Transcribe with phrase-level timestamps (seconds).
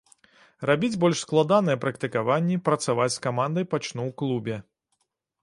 [0.69, 4.61] Рабіць больш складаныя практыкаванні, працаваць з камандай пачну ў клубе.